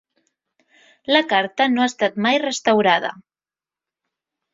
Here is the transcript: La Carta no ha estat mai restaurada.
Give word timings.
La 1.15 1.19
Carta 1.33 1.67
no 1.73 1.83
ha 1.83 1.87
estat 1.91 2.17
mai 2.27 2.39
restaurada. 2.45 3.13